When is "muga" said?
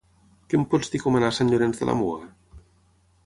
2.01-2.61